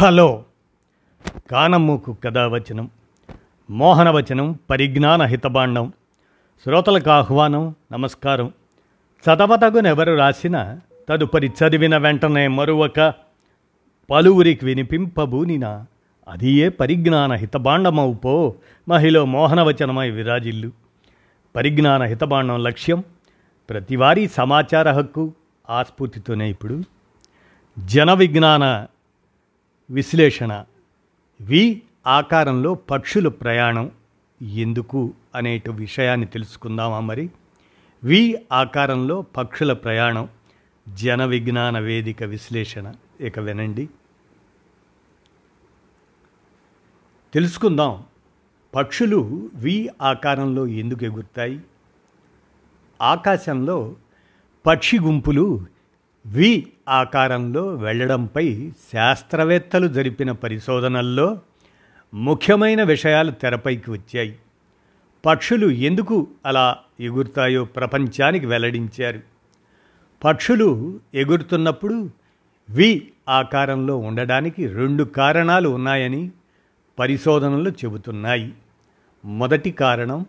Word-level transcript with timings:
Hello. 0.00 0.44
కానమ్మూకు 1.50 2.16
కథావచనం 2.24 2.90
మోహనవచనం 3.70 4.58
పరిజ్ఞాన 4.70 5.22
హితబాండం 5.22 5.92
శ్రోతలకు 6.62 7.10
ఆహ్వానం 7.10 7.74
నమస్కారం. 7.92 8.52
చదవతగునెవరు 9.24 10.12
రాసిన 10.12 10.78
తదుపరి 11.08 11.46
చదివిన 11.48 11.96
వెంటనే 11.96 12.48
మరొక 12.48 13.14
పలువురికి 14.10 14.66
వినిపింపబూనిన 14.66 15.84
అది 16.28 16.50
ఏ 16.50 16.68
పరిజ్ఞాన 16.68 17.32
హితబాండమవు 17.32 18.12
పో 18.12 18.54
మహిళ 18.88 19.22
మోహనవచనమై 19.22 20.10
విరాజిల్లు. 20.10 20.72
పరిజ్ఞాన 21.56 22.02
హితబాండం 22.02 22.62
లక్ష్యం 22.62 23.04
ప్రతివారీ 23.70 24.28
సమాచార 24.28 24.92
హక్కు 24.92 25.32
ఆస్ఫూర్తితోనే 25.70 26.50
ఇప్పుడు. 26.50 26.82
జన 27.84 28.12
విజ్ఞాన 28.12 28.86
విశ్లేషణ. 29.90 30.64
వి 31.40 31.82
ఆకారంలో 32.06 32.74
పక్షుల 32.74 33.28
ప్రయాణం 33.28 33.90
ఎందుకు 34.42 35.14
అనే 35.34 35.62
విషయాన్ని 35.70 36.26
తెలుసుకుందామా 36.26 37.00
మరి? 37.00 37.30
వి 38.04 38.42
ఆకారంలో 38.52 39.22
పక్షుల 39.22 39.72
ప్రయాణం 39.72 40.28
జన 40.94 41.24
విజ్ఞాన 41.24 41.78
వేదిక 41.78 42.22
విశ్లేషణ. 42.22 42.94
ఇక 43.20 43.38
వినండి. 43.38 43.88
తెలుసుకుందాం 47.34 48.04
పక్షులు 48.74 49.50
వి 49.54 49.90
ఆకారంలో 50.02 50.66
ఎందుకు 50.66 51.04
ఎగురుతాయి? 51.04 51.60
ఆకాశంలో 53.02 53.96
పక్షి 54.66 54.98
గుంపులు 54.98 55.66
వి 56.26 56.72
ఆకారంలో 56.88 57.74
వెళ్ళడంపై 57.74 58.72
శాస్త్రవేత్తలు 58.92 59.88
జరిపిన 59.88 60.32
పరిశోధనల్లో 60.32 61.38
ముఖ్యమైన 62.14 62.82
విషయాలు 62.82 63.30
తెరపైకి 63.30 63.90
వచ్చాయి. 63.90 64.38
పక్షులు 65.26 65.66
ఎందుకు 65.66 66.28
అలా 66.46 66.76
ఎగురుతాయో 67.00 67.64
ప్రపంచానికి 67.64 68.46
వెల్లడించారు. 68.46 69.20
పక్షులు 70.24 71.00
ఎగురుతున్నప్పుడు 71.14 72.10
వి 72.70 73.08
ఆకారంలో 73.28 73.96
ఉండడానికి 73.96 74.66
రెండు 74.66 75.04
కారణాలు 75.04 75.68
ఉన్నాయని 75.68 76.30
పరిశోధనలు 76.98 77.70
చెబుతున్నాయి. 77.70 78.54
మొదటి 79.24 79.70
కారణం 79.70 80.26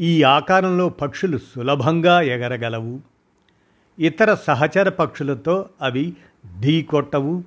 ఈ 0.00 0.22
ఆకారంలో 0.22 0.88
పక్షులు 0.88 1.38
సులభంగా 1.38 2.20
ఎగరగలవు. 2.20 3.17
ఇతర 3.98 4.34
సహచర 4.34 4.88
పక్షులతో 4.88 5.68
అవి 5.82 6.12
ఢీకొట్టవు 6.60 7.44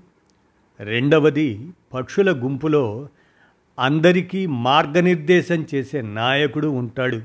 రెండవది 0.80 1.72
పక్షుల 1.94 2.44
గుంపులో 2.44 3.08
అందరికీ 3.80 4.46
మార్గనిర్దేశం 4.46 5.66
చేసే 5.76 6.02
నాయకుడు 6.02 6.68
ఉంటాడు. 6.68 7.22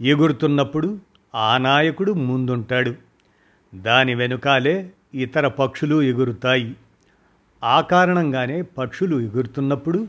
ఎగురుతున్నప్పుడు 0.00 0.98
ఆ 1.34 1.58
నాయకుడు 1.58 2.12
ముందుంటాడు. 2.12 2.94
దాని 3.74 4.14
వెనుకాలే 4.14 4.90
ఇతర 5.14 5.48
పక్షులు 5.48 6.02
ఎగురుతాయి. 6.02 6.76
ఆ 7.64 7.80
కారణంగానే 7.80 8.62
పక్షులు 8.62 9.20
ఎగురుతున్నప్పుడు 9.20 10.08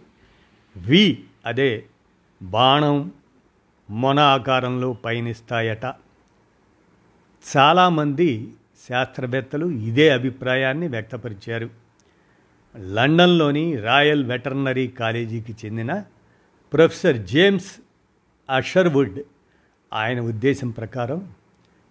వి 0.78 1.23
అదే 1.46 1.84
బాణం 2.42 3.12
మొన 3.90 4.20
ఆకారంలో 4.20 4.94
పయనిస్తాయట. 4.94 5.86
చాలామంది 7.45 8.53
శాస్త్రవేత్తలు 8.89 9.65
ఇదే 9.65 10.09
అభిప్రాయాన్ని 10.09 10.88
వ్యక్తపరిచారు. 10.88 11.69
లండన్లోని 12.77 13.75
రాయల్ 13.75 14.23
వెటర్నరీ 14.23 14.88
కాలేజీకి 14.88 15.55
చెందిన 15.66 16.03
ప్రొఫెసర్ 16.73 17.17
జేమ్స్ 17.17 17.71
అషర్వుడ్ 18.49 19.19
ఆయన 19.94 20.19
ఉద్దేశం 20.19 20.69
ప్రకారం 20.69 21.34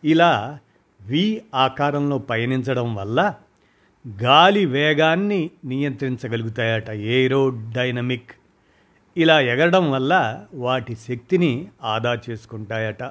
ఇలా 0.05 0.59
వి 1.03 1.43
ఆకారంలో 1.55 2.19
పయనించడం 2.19 2.95
వల్ల 2.95 3.35
గాలి 4.23 4.67
వేగాన్ని 4.67 5.51
నియంత్రించగలుగుతాయట 5.65 6.91
ఏరో 6.91 7.73
డైనమిక్ 7.77 8.33
ఇలా 9.17 9.41
ఎగరడం 9.41 9.91
వల్ల 9.91 10.45
వాటి 10.55 10.97
శక్తిని 11.09 11.69
ఆదా 11.83 12.21
చేసుకుంటాయట. 12.31 13.03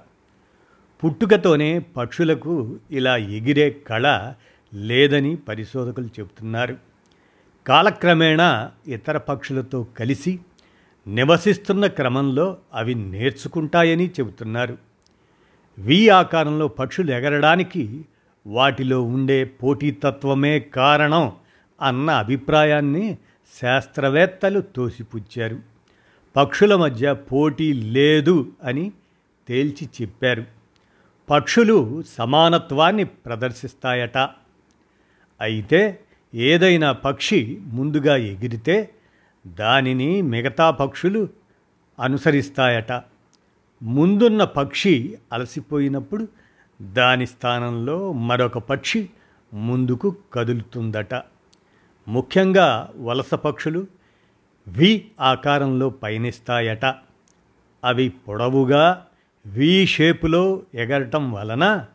పుట్టుకతోనే 1.06 1.80
పక్షులకు 1.80 2.80
ఇలా 2.92 3.18
ఎగిరే 3.18 3.70
కళ 3.70 4.34
లేదని 4.74 5.36
పరిశోధకులు 5.36 6.06
చెబుతున్నారు. 6.06 6.78
కాలక్రమేణా 7.68 8.72
ఇతర 8.88 9.18
పక్షులతో 9.18 9.88
కలిసి 10.00 10.40
నివసిస్తున్న 11.08 11.88
క్రమంలో 11.88 12.58
అవి 12.74 12.96
నేర్చుకుంటాయని 12.96 14.08
చెబుతున్నారు. 14.08 14.78
వి 15.80 16.10
ఆకారంలో 16.10 16.68
పక్షులు 16.68 17.12
ఎగరడానికి 17.12 18.06
వాటిలో 18.48 19.02
ఉండే 19.02 19.44
పోటీతత్వమే 19.44 20.60
కారణం 20.60 21.32
అన్న 21.82 22.10
అభిప్రాయాన్ని 22.10 23.18
శాస్త్రవేత్తలు 23.62 24.62
తోసిపుచ్చారు. 24.62 25.60
పక్షుల 26.36 26.76
మధ్య 26.76 27.14
పోటీ 27.14 27.74
లేదు 27.74 28.52
అని 28.64 28.92
తేల్చి 29.48 29.90
చెప్పారు. 30.02 30.63
పక్షులు 31.30 32.04
సమానత్వాన్ని 32.18 33.04
ప్రదర్శిస్తాయట. 33.04 34.18
అయితే 35.42 36.00
ఏదైనా 36.36 36.92
పక్షి 36.92 37.60
ముందుగా 37.64 38.16
ఎగిరితే 38.16 38.90
దానిని 39.48 40.22
మిగతా 40.22 40.72
పక్షులు 40.72 41.30
అనుసరిస్తాయట. 42.00 43.04
ముందున్న 43.84 44.44
పక్షి 44.44 45.18
అలసిపోయినప్పుడు 45.34 46.28
దాని 46.82 47.28
స్థానంలో 47.28 48.14
మరొక 48.14 48.58
పక్షి 48.58 49.10
ముందుకు 49.54 50.16
కదులుతుందట. 50.34 51.16
ముఖ్యంగా 52.08 52.92
వలస 53.02 53.34
పక్షులు 53.34 53.88
వి 54.68 55.12
ఆకారంలో 55.22 55.90
పయనిస్తాయట. 55.90 56.96
అవి 57.84 58.10
పొడవుగా 58.10 59.08
వి 59.46 59.86
షేపులో 59.86 60.62
ఎగరటం 60.76 61.32
వలన 61.32 61.86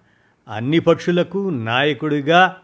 అన్ని 0.48 0.78
పక్షులకు 0.78 1.50
నాయకుడిగా 1.50 2.56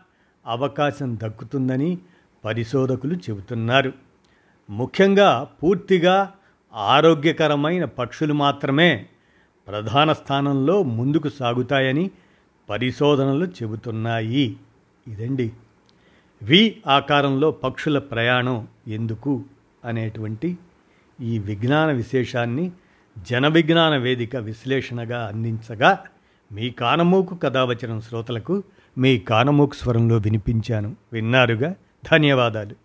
అవకాశం 0.46 1.18
దక్కుతుందని 1.22 1.98
పరిశోధకులు 2.44 3.14
చెబుతున్నారు. 3.14 3.92
ముఖ్యంగా 4.70 5.48
పూర్తిగా 5.62 6.32
ఆరోగ్యకరమైన 6.74 7.84
పక్షులు 7.84 8.34
మాత్రమే 8.34 9.06
ప్రధాన 9.68 10.12
స్థానంలో 10.12 10.82
ముందుకు 10.82 11.28
సాగుతాయని 11.28 12.10
పరిశోధనలు 12.70 13.46
చెబుతున్నాయి. 13.46 14.56
ఇదండి. 15.08 15.52
వి 16.42 16.76
ఆకారంలో 16.86 17.50
పక్షుల 17.50 17.98
ప్రయాణం 17.98 18.68
ఎందుకు 18.88 19.44
అనేటువంటి 19.84 20.56
ఈ 21.20 21.38
విజ్ఞాన 21.38 21.92
విశేషాన్ని 21.92 22.72
జనవిజ్ఞాన 23.18 23.96
వేదిక 23.96 24.36
విశ్లేషణగా 24.36 25.26
అందించగా 25.26 25.98
మీ 26.52 26.70
కానమూకు 26.70 27.34
కథావచనం 27.34 28.00
శ్రోతలకు 28.00 28.62
మీ 28.98 29.18
కానమూకు 29.18 29.74
స్వరంలో 29.74 30.16
వినిపించాను. 30.16 30.96
విన్నారుగా? 31.12 31.74
ధన్యవాదాలు. 32.12 32.83